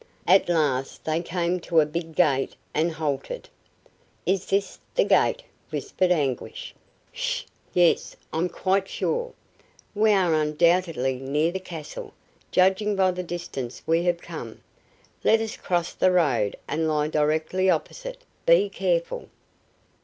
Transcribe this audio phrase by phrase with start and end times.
[0.25, 3.49] At last they came to a big gate and halted.
[4.25, 6.73] "Is this the gate?" whispered Anguish.
[7.11, 7.43] "Sh!
[7.71, 9.33] Yes, I'm quite sure.
[9.93, 12.13] We are undoubtedly near the castle,
[12.49, 14.61] judging by the distance we have come.
[15.23, 18.23] Let us cross the road and lie directly opposite.
[18.47, 19.29] Be careful!"